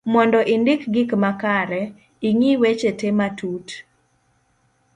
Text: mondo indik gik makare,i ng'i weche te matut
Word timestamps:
mondo 0.13 0.39
indik 0.53 0.81
gik 0.93 1.09
makare,i 1.23 2.29
ng'i 2.37 2.51
weche 2.61 2.91
te 2.99 3.09
matut 3.17 3.67